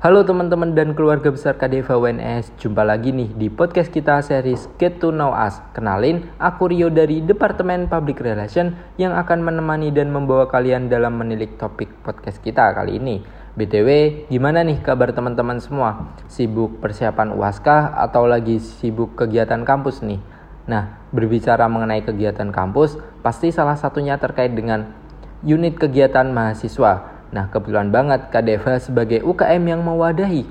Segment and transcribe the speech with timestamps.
[0.00, 4.96] Halo teman-teman dan keluarga besar KDV WNS, jumpa lagi nih di podcast kita series Get
[4.96, 5.60] to Know Us.
[5.76, 11.52] Kenalin, aku Rio dari Departemen Public Relation yang akan menemani dan membawa kalian dalam menilik
[11.60, 13.20] topik podcast kita kali ini.
[13.52, 13.88] BTW,
[14.32, 16.16] gimana nih kabar teman-teman semua?
[16.32, 20.16] Sibuk persiapan UAS kah atau lagi sibuk kegiatan kampus nih?
[20.64, 24.96] Nah, berbicara mengenai kegiatan kampus, pasti salah satunya terkait dengan
[25.44, 30.42] unit kegiatan mahasiswa Nah, kebetulan banget KDV sebagai UKM yang mewadahi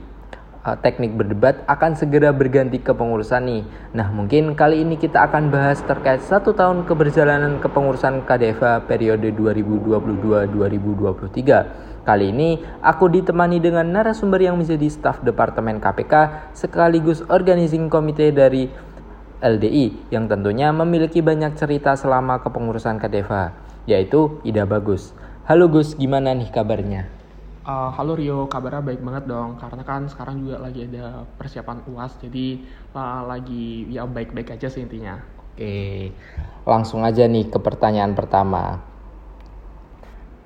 [0.63, 3.63] uh, teknik berdebat akan segera berganti ke pengurusan nih.
[3.95, 12.07] Nah, mungkin kali ini kita akan bahas terkait satu tahun keberjalanan kepengurusan KDV periode 2022-2023.
[12.07, 16.13] Kali ini aku ditemani dengan narasumber yang menjadi staf Departemen KPK
[16.55, 18.70] sekaligus organizing komite dari
[19.40, 23.55] LDI yang tentunya memiliki banyak cerita selama kepengurusan KDV,
[23.88, 25.16] yaitu Ida Bagus.
[25.49, 27.09] Halo Gus, gimana nih kabarnya?
[27.66, 29.57] Uh, halo Rio, kabarnya baik banget dong.
[29.57, 32.62] Karena kan sekarang juga lagi ada persiapan UAS, jadi
[32.93, 35.18] uh, lagi ya baik-baik aja sih intinya.
[35.57, 36.13] Oke,
[36.70, 38.77] langsung aja nih ke pertanyaan pertama.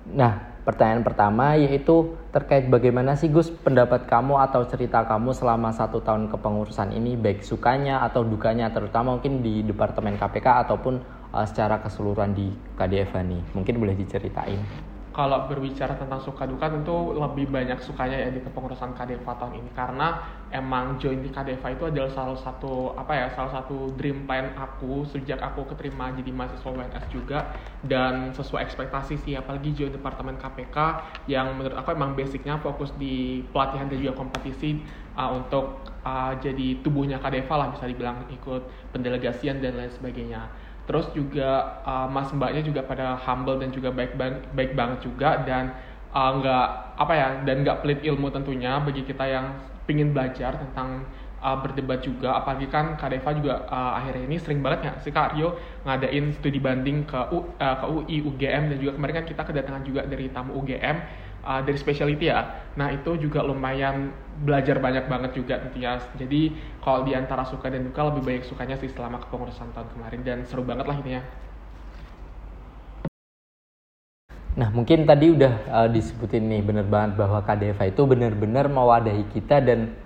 [0.08, 6.00] Nah, pertanyaan pertama yaitu terkait bagaimana sih Gus pendapat kamu atau cerita kamu selama satu
[6.00, 11.04] tahun kepengurusan ini baik sukanya atau dukanya terutama mungkin di Departemen KPK ataupun
[11.36, 17.14] uh, secara keseluruhan di KDF nih mungkin boleh diceritain kalau berbicara tentang suka duka tentu
[17.14, 19.70] lebih banyak sukanya ya di kepengurusan KDEVA tahun ini.
[19.78, 20.20] Karena
[20.50, 25.06] emang join di KDEVA itu adalah salah satu apa ya salah satu dream plan aku
[25.06, 27.54] sejak aku keterima jadi mahasiswa WNS juga.
[27.86, 30.78] Dan sesuai ekspektasi sih apalagi join departemen KPK
[31.30, 34.82] yang menurut aku emang basicnya fokus di pelatihan dan juga kompetisi
[35.14, 41.08] uh, untuk uh, jadi tubuhnya KDEVA lah bisa dibilang ikut pendelegasian dan lain sebagainya terus
[41.16, 45.72] juga uh, mas mbaknya juga pada humble dan juga baik baik, baik banget juga dan
[46.12, 46.68] uh, nggak
[47.00, 49.46] apa ya dan nggak pelit ilmu tentunya bagi kita yang
[49.88, 51.04] pingin belajar tentang
[51.44, 52.40] uh, berdebat juga.
[52.40, 55.36] Apalagi kan Kak Deva juga uh, akhirnya ini sering banget ya si Kak
[55.84, 59.84] ngadain studi banding ke U, uh, ke UI UGM dan juga kemarin kan kita kedatangan
[59.84, 60.98] juga dari tamu UGM
[61.44, 62.72] uh, dari specialty ya.
[62.80, 66.00] Nah itu juga lumayan belajar banyak banget juga tentunya.
[66.18, 70.22] Jadi kalau di antara suka dan duka lebih banyak sukanya sih selama kepengurusan tahun kemarin
[70.26, 71.24] dan seru banget lah ini ya.
[74.54, 79.58] Nah mungkin tadi udah uh, disebutin nih bener banget bahwa KDV itu benar-benar mewadahi kita
[79.66, 79.98] dan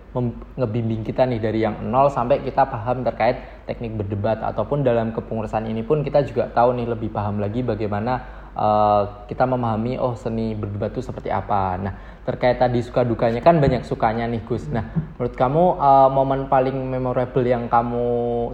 [0.58, 3.38] ngebimbing kita nih dari yang nol sampai kita paham terkait
[3.70, 8.37] teknik berdebat ataupun dalam kepengurusan ini pun kita juga tahu nih lebih paham lagi bagaimana
[8.58, 11.78] uh, kita memahami oh seni berdebat itu seperti apa.
[11.78, 11.94] Nah
[12.26, 14.68] terkait tadi suka dukanya kan banyak sukanya nih Gus.
[14.68, 18.08] Nah menurut kamu uh, momen paling memorable yang kamu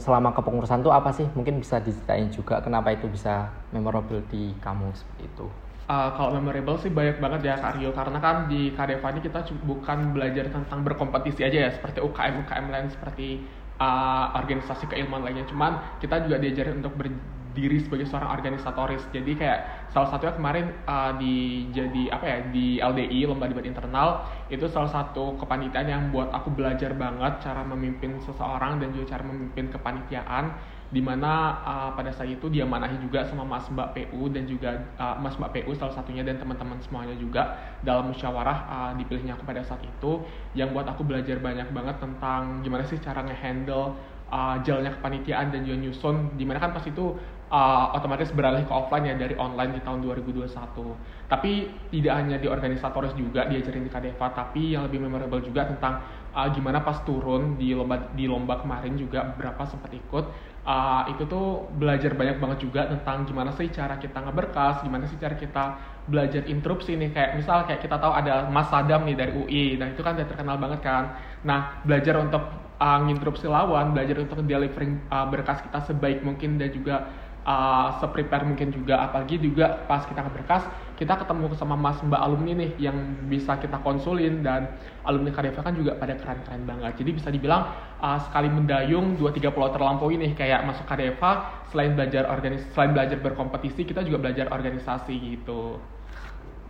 [0.03, 1.25] selama kepengurusan itu apa sih?
[1.34, 5.47] Mungkin bisa diceritain juga kenapa itu bisa memorable di kamu seperti itu.
[5.84, 9.44] Uh, kalau memorable sih banyak banget ya Kak Rio karena kan di Kadeva ini kita
[9.68, 13.44] bukan belajar tentang berkompetisi aja ya seperti UKM UKM lain seperti
[13.84, 17.12] uh, organisasi keilmuan lainnya cuman kita juga diajarin untuk ber
[17.53, 19.06] diri sebagai seorang organisatoris.
[19.14, 24.25] Jadi kayak salah satunya kemarin uh, di jadi apa ya di LDI lomba debat internal
[24.50, 29.24] itu salah satu kepanitiaan yang buat aku belajar banget cara memimpin seseorang dan juga cara
[29.25, 30.53] memimpin kepanitiaan
[30.94, 34.78] di mana uh, pada saat itu dia manahi juga sama Mas Mbak PU dan juga
[35.02, 39.41] uh, Mas Mbak PU salah satunya dan teman-teman semuanya juga dalam musyawarah uh, dipilihnya aku
[39.41, 40.22] pada saat itu
[40.53, 43.97] yang buat aku belajar banyak banget tentang gimana sih cara ngehandle
[44.34, 47.14] uh, jalannya kepanitiaan dan juga nyusun di mana kan pas itu
[47.54, 50.50] uh, otomatis beralih ke offline ya dari online di tahun 2021.
[51.30, 51.52] Tapi
[51.94, 56.02] tidak hanya di organisatoris juga diajarin di KDEVA, tapi yang lebih memorable juga tentang
[56.34, 60.26] uh, gimana pas turun di lomba di lomba kemarin juga beberapa sempat ikut.
[60.64, 65.20] Uh, itu tuh belajar banyak banget juga tentang gimana sih cara kita ngeberkas, gimana sih
[65.20, 65.64] cara kita
[66.08, 69.92] belajar interupsi nih kayak misal kayak kita tahu ada Mas Sadam nih dari UI, dan
[69.92, 71.20] itu kan udah terkenal banget kan.
[71.44, 76.69] Nah belajar untuk uh, nginterupsi lawan, belajar untuk delivering uh, berkas kita sebaik mungkin dan
[76.73, 77.09] juga
[77.44, 79.03] uh, seprepare mungkin juga.
[79.09, 80.63] Apalagi juga pas kita berkas
[80.94, 82.95] kita ketemu sama mas mbak alumni nih yang
[83.28, 84.72] bisa kita konsulin dan
[85.03, 87.03] alumni Kadeva kan juga pada keren-keren banget.
[87.03, 87.67] Jadi bisa dibilang
[87.99, 92.93] uh, sekali mendayung dua tiga pulau terlampaui nih kayak masuk Kadeva selain belajar organis selain
[92.96, 95.81] belajar berkompetisi kita juga belajar organisasi gitu.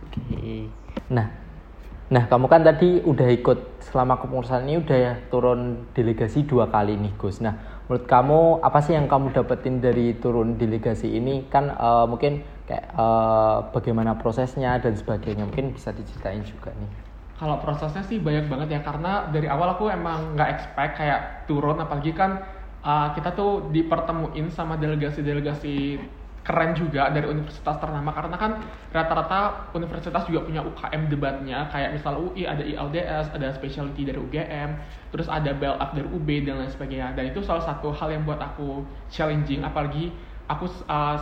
[0.04, 0.68] Oke.
[1.12, 1.43] Nah
[2.04, 7.00] Nah, kamu kan tadi udah ikut selama kepengurusan ini udah ya turun delegasi dua kali
[7.00, 7.40] nih, Gus.
[7.40, 7.56] Nah,
[7.88, 11.48] menurut kamu apa sih yang kamu dapetin dari turun delegasi ini?
[11.48, 15.48] Kan uh, mungkin kayak uh, bagaimana prosesnya dan sebagainya.
[15.48, 16.90] Mungkin bisa diceritain juga nih.
[17.40, 21.80] Kalau prosesnya sih banyak banget ya karena dari awal aku emang nggak expect kayak turun
[21.80, 22.44] apalagi kan
[22.84, 25.98] uh, kita tuh dipertemuin sama delegasi-delegasi
[26.44, 28.12] keren juga dari universitas ternama.
[28.12, 28.60] Karena kan
[28.92, 31.72] rata-rata universitas juga punya UKM debatnya.
[31.72, 34.76] Kayak misal UI ada ILDS ada specialty dari UGM
[35.08, 37.16] terus ada BLF dari UB dan lain sebagainya.
[37.16, 39.64] Dan itu salah satu hal yang buat aku challenging.
[39.64, 40.12] Apalagi
[40.44, 41.16] aku uh,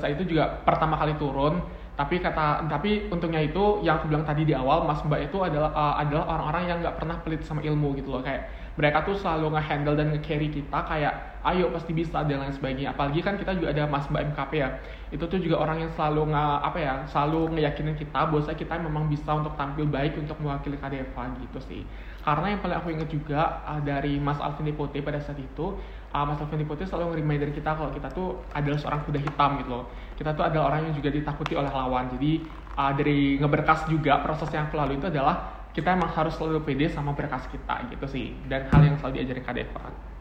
[0.00, 1.60] saat itu juga pertama kali turun.
[1.94, 5.70] Tapi kata tapi untungnya itu yang aku bilang tadi di awal mas mbak itu adalah
[5.70, 8.24] uh, adalah orang-orang yang nggak pernah pelit sama ilmu gitu loh.
[8.24, 12.96] Kayak mereka tuh selalu nge-handle dan nge-carry kita kayak ayo pasti bisa dan lain sebagainya.
[12.96, 14.68] Apalagi kan kita juga ada mas mbak MKP ya.
[15.14, 19.04] Itu tuh juga orang yang selalu nge apa ya selalu ngeyakinin kita bahwa kita memang
[19.06, 21.82] bisa untuk tampil baik untuk mewakili KDFA gitu sih.
[22.24, 25.76] Karena yang paling aku ingat juga uh, dari Mas Alvin Lipote pada saat itu
[26.10, 29.70] uh, Mas Alvin Lipote selalu nge-reminder kita kalau kita tuh adalah seorang kuda hitam gitu
[29.70, 29.84] loh.
[30.18, 32.10] Kita tuh adalah orang yang juga ditakuti oleh lawan.
[32.16, 32.42] Jadi
[32.74, 36.86] uh, dari ngeberkas juga proses yang aku lalui itu adalah kita emang harus selalu pede
[36.88, 40.14] sama berkas kita gitu sih dan hal yang selalu diajarin KDFA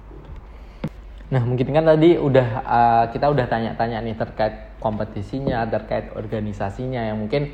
[1.33, 7.17] Nah mungkin kan tadi udah uh, kita udah tanya-tanya nih terkait kompetisinya, terkait organisasinya yang
[7.17, 7.49] mungkin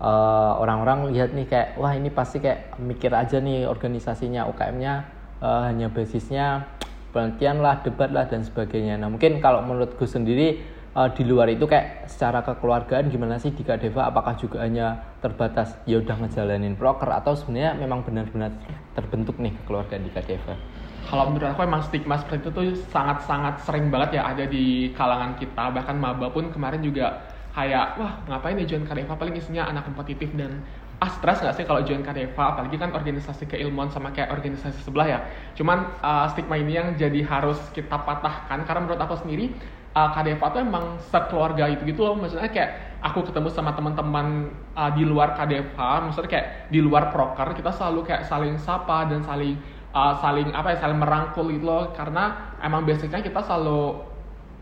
[0.00, 4.94] eh, orang-orang lihat nih kayak wah ini pasti kayak mikir aja nih organisasinya UKM-nya
[5.44, 6.64] uh, eh, hanya basisnya
[7.12, 8.98] penelitian lah, debat lah dan sebagainya.
[8.98, 10.64] Nah mungkin kalau menurut gue sendiri
[10.94, 14.08] uh, di luar itu kayak secara kekeluargaan gimana sih di Kadeva?
[14.08, 18.54] Apakah juga hanya terbatas ya udah ngejalanin proker atau sebenarnya memang benar-benar
[18.94, 20.54] terbentuk nih kekeluargaan di Kadeva?
[21.04, 25.36] Kalau menurut aku emang stigma seperti itu tuh sangat-sangat sering banget ya ada di kalangan
[25.36, 25.68] kita.
[25.76, 27.20] Bahkan maba pun kemarin juga
[27.52, 30.64] kayak wah ngapain ya join Kadeva paling isinya anak kompetitif dan
[30.98, 35.06] ah stres nggak sih kalau join Kadeva apalagi kan organisasi keilmuan sama kayak organisasi sebelah
[35.06, 35.18] ya.
[35.52, 38.64] Cuman uh, stigma ini yang jadi harus kita patahkan.
[38.64, 39.52] Karena menurut aku sendiri
[39.94, 42.18] uh, Kadeva tuh emang sekeluarga itu gitu loh.
[42.18, 42.70] Maksudnya kayak
[43.00, 48.04] aku ketemu sama teman-teman uh, di luar Kadeva maksudnya kayak di luar proker kita selalu
[48.04, 49.56] kayak saling sapa dan saling
[49.94, 51.94] uh, saling apa ya saling merangkul gitu loh.
[51.94, 54.02] Karena emang basicnya kita selalu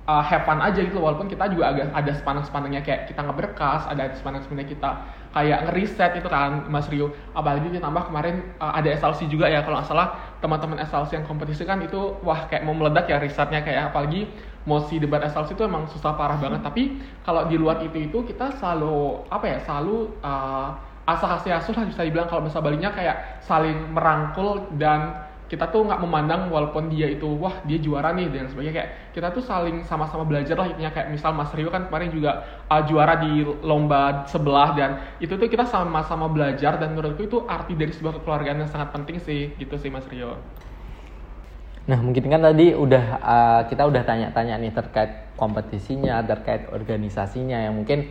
[0.06, 4.11] uh, have fun aja gitu walaupun kita juga agak ada sepanang-sepanangnya kayak kita ngeberkas ada
[4.19, 4.90] sepanang-sepanangnya kita
[5.32, 7.14] kayak ngeriset itu kan Mas Rio.
[7.32, 11.62] Apalagi ditambah kemarin uh, ada SLC juga ya kalau nggak salah teman-teman SLC yang kompetisi
[11.62, 14.26] kan itu wah kayak mau meledak ya risetnya kayak apalagi
[14.66, 16.66] mosi debat SLC itu emang susah parah banget hmm.
[16.66, 16.82] tapi
[17.22, 20.74] kalau di luar itu itu kita selalu apa ya selalu uh,
[21.06, 25.84] asal hasil asuh lah bisa dibilang kalau bahasa Balinya kayak saling merangkul dan kita tuh
[25.84, 29.84] nggak memandang walaupun dia itu wah dia juara nih dan sebagainya kayak kita tuh saling
[29.84, 34.25] sama-sama belajar lah intinya kayak misal Mas Rio kan kemarin juga uh, juara di lomba
[34.25, 38.70] sebelah dan itu tuh kita sama-sama belajar dan menurutku itu arti dari sebuah kekeluargaan yang
[38.72, 40.40] sangat penting sih gitu sih Mas Rio.
[41.84, 47.76] Nah mungkin kan tadi udah uh, kita udah tanya-tanya nih terkait kompetisinya, terkait organisasinya yang
[47.76, 48.08] mungkin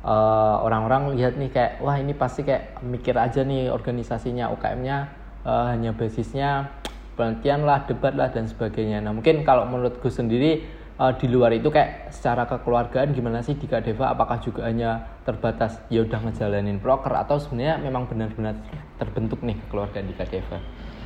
[0.00, 5.72] uh, orang-orang lihat nih kayak wah ini pasti kayak mikir aja nih organisasinya UKM-nya uh,
[5.72, 6.70] hanya basisnya
[7.14, 9.04] penelitian lah, debat lah dan sebagainya.
[9.04, 10.64] Nah mungkin kalau menurut gue sendiri
[11.00, 14.12] uh, di luar itu kayak secara kekeluargaan gimana sih di Kadeva?
[14.12, 18.56] Apakah juga hanya terbatas ya udah ngejalanin proker atau sebenarnya memang benar-benar
[18.96, 20.58] terbentuk nih kekeluargaan di Kadeva?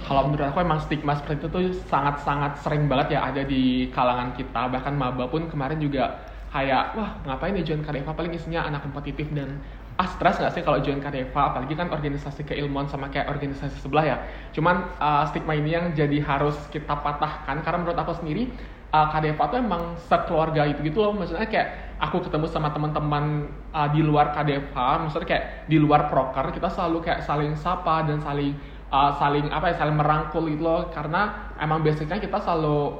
[0.04, 4.36] Kalau menurut aku emang stigma seperti itu tuh sangat-sangat sering banget ya ada di kalangan
[4.36, 6.20] kita bahkan maba pun kemarin juga
[6.52, 9.58] kayak wah ngapain ya join Kadeva paling isinya anak kompetitif dan
[9.94, 14.02] ah stres nggak sih kalau join Kadeva apalagi kan organisasi keilmuan sama kayak organisasi sebelah
[14.02, 14.16] ya.
[14.50, 17.62] Cuman uh, stigma ini yang jadi harus kita patahkan.
[17.62, 18.50] Karena menurut aku sendiri
[18.90, 21.14] uh, Kadeva tuh emang sekeluarga itu gitu loh.
[21.14, 26.50] Maksudnya kayak aku ketemu sama teman-teman uh, di luar Kadeva maksudnya kayak di luar proker
[26.50, 28.58] kita selalu kayak saling sapa dan saling
[28.90, 30.90] uh, saling apa ya saling merangkul gitu loh.
[30.90, 32.98] Karena emang biasanya kita selalu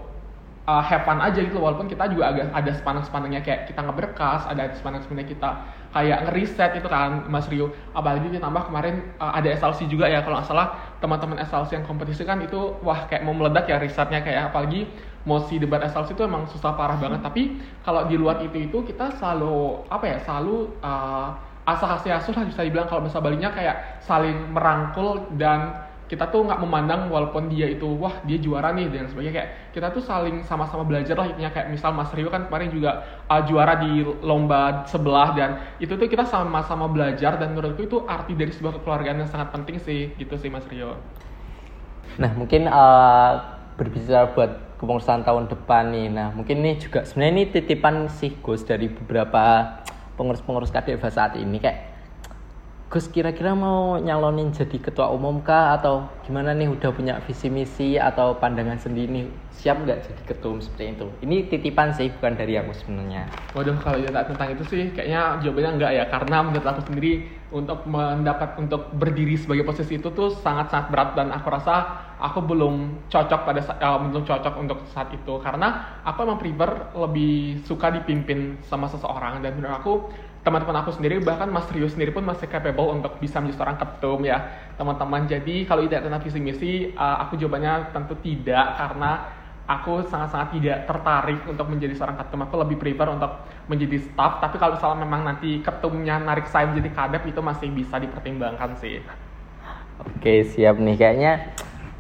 [0.69, 4.73] uh, have fun aja gitu walaupun kita juga agak ada sepanang-sepanangnya kayak kita ngeberkas ada
[4.77, 5.51] sepanang-sepanangnya kita
[5.95, 7.71] kayak ngeriset itu kan Mas Rio.
[7.95, 12.27] Apalagi ditambah kemarin uh, ada SLC juga ya kalau nggak salah teman-teman SLC yang kompetisi
[12.27, 14.91] kan itu wah kayak mau meledak ya risetnya kayak apalagi
[15.23, 17.23] mosi debat SLC itu emang susah parah banget.
[17.23, 17.43] Tapi
[17.87, 21.31] kalau di luar itu itu kita selalu apa ya selalu uh,
[21.65, 26.45] asal hasil asuh lah bisa dibilang kalau bahasa Balinya kayak saling merangkul dan kita tuh
[26.45, 29.35] nggak memandang walaupun dia itu wah dia juara nih dan sebagainya.
[29.35, 31.49] Kayak kita tuh saling sama-sama belajar lah intinya.
[31.49, 36.05] Kayak misal Mas Rio kan kemarin juga uh, juara di lomba sebelah dan itu tuh
[36.05, 40.13] kita sama-sama belajar dan menurutku itu arti dari sebuah kekeluargaan yang sangat penting sih.
[40.21, 41.01] Gitu sih Mas Rio.
[42.21, 43.33] Nah mungkin uh,
[43.81, 48.69] berbicara buat kepengurusan tahun depan nih, nah mungkin ini juga sebenarnya ini titipan sih Gus
[48.69, 49.81] dari beberapa
[50.21, 51.57] pengurus-pengurus KDV saat ini.
[51.57, 51.94] Kayak
[52.95, 55.75] Gus kira-kira mau nyalonin jadi ketua umum kah?
[55.75, 59.27] Atau gimana nih udah punya visi misi atau pandangan sendiri nih?
[59.51, 61.07] Siap nggak jadi ketua umum seperti itu?
[61.27, 63.27] Ini titipan sih bukan dari aku sebenarnya.
[63.51, 66.05] Waduh kalau ya tentang itu sih kayaknya jawabannya enggak ya.
[66.07, 71.19] Karena menurut aku sendiri untuk mendapat untuk berdiri sebagai posisi itu tuh sangat-sangat berat.
[71.19, 75.43] Dan aku rasa aku belum cocok pada uh, belum cocok untuk saat itu.
[75.43, 79.43] Karena aku emang prefer lebih suka dipimpin sama seseorang.
[79.43, 79.95] Dan menurut aku
[80.45, 84.21] teman-teman aku sendiri bahkan Mas Rio sendiri pun masih capable untuk bisa menjadi seorang ketum
[84.29, 84.39] ya.
[84.77, 89.11] Teman-teman jadi kalau tidak tentang visi misi uh, aku jawabannya tentu tidak karena
[89.65, 92.45] aku sangat-sangat tidak tertarik untuk menjadi seorang ketum.
[92.45, 93.33] Aku lebih prefer untuk
[93.73, 97.97] menjadi staff tapi kalau misalnya memang nanti ketumnya narik saya menjadi kadep itu masih bisa
[97.97, 99.01] dipertimbangkan sih.
[100.05, 101.01] Oke siap nih.
[101.01, 101.33] Kayaknya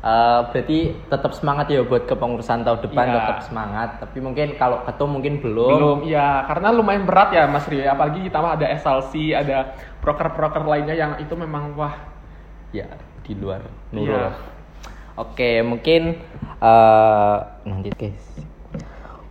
[0.04, 3.16] Uh, berarti tetap semangat ya buat kepengurusan tahun depan yeah.
[3.24, 3.88] tetap semangat.
[4.04, 5.80] Tapi mungkin kalau ketum mungkin belum.
[5.80, 7.88] Belum, ya karena lumayan berat ya Mas Rio.
[7.88, 9.72] Apalagi kita ada SLC, ada
[10.04, 11.96] proker-proker lainnya yang itu memang wah.
[12.68, 12.84] Ya
[13.24, 13.64] di luar
[13.96, 14.12] nurul.
[14.12, 14.36] Yeah.
[15.16, 16.20] Oke, mungkin
[16.60, 18.44] uh, nanti guys.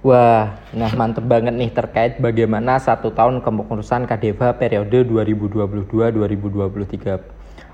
[0.03, 7.32] Wah, nah mantep banget nih terkait bagaimana satu tahun kepengurusan Kadeva periode 2022-2023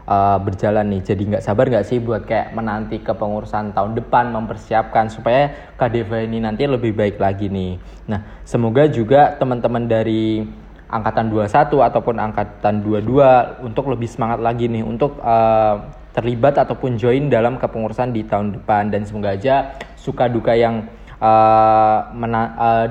[0.09, 1.01] uh, berjalan nih.
[1.05, 6.41] Jadi nggak sabar nggak sih buat kayak menanti kepengurusan tahun depan mempersiapkan supaya KDV ini
[6.41, 7.77] nanti lebih baik lagi nih.
[8.09, 10.41] Nah, semoga juga teman-teman dari
[10.89, 15.85] angkatan 21 ataupun angkatan 22 untuk lebih semangat lagi nih untuk uh,
[16.17, 20.89] terlibat ataupun join dalam kepengurusan di tahun depan dan semoga aja suka duka yang
[21.21, 22.87] uh, mena uh,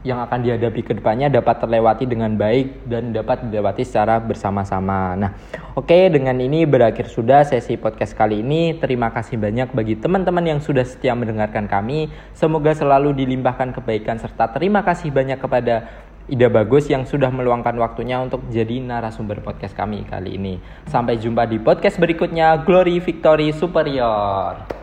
[0.00, 5.12] yang akan dihadapi ke depannya dapat terlewati dengan baik dan dapat dilewati secara bersama-sama.
[5.12, 5.36] Nah,
[5.76, 8.80] oke okay, dengan ini berakhir sudah sesi podcast kali ini.
[8.80, 12.08] Terima kasih banyak bagi teman-teman yang sudah setia mendengarkan kami.
[12.32, 15.84] Semoga selalu dilimpahkan kebaikan serta terima kasih banyak kepada
[16.30, 20.62] Ida Bagus yang sudah meluangkan waktunya untuk jadi narasumber podcast kami kali ini.
[20.88, 22.62] Sampai jumpa di podcast berikutnya.
[22.64, 24.79] Glory Victory Superior.